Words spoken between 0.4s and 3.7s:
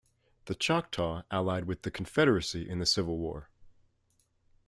The Choctaw allied with the Confederacy in the Civil War.